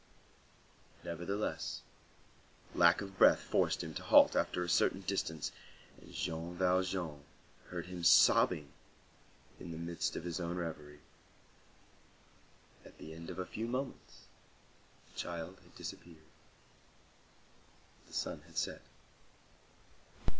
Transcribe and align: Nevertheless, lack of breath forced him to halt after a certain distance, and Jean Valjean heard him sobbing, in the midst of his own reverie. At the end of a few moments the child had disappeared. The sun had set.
Nevertheless, 1.03 1.83
lack 2.73 3.01
of 3.01 3.19
breath 3.19 3.39
forced 3.39 3.83
him 3.83 3.93
to 3.93 4.01
halt 4.01 4.35
after 4.35 4.63
a 4.63 4.67
certain 4.67 5.01
distance, 5.01 5.51
and 6.01 6.11
Jean 6.11 6.55
Valjean 6.55 7.23
heard 7.67 7.85
him 7.85 8.03
sobbing, 8.03 8.71
in 9.59 9.69
the 9.71 9.77
midst 9.77 10.15
of 10.15 10.23
his 10.23 10.39
own 10.39 10.55
reverie. 10.57 11.01
At 12.83 12.97
the 12.97 13.13
end 13.13 13.29
of 13.29 13.37
a 13.37 13.45
few 13.45 13.67
moments 13.67 14.21
the 15.13 15.19
child 15.19 15.59
had 15.61 15.75
disappeared. 15.75 16.25
The 18.07 18.13
sun 18.13 18.41
had 18.47 18.57
set. 18.57 18.81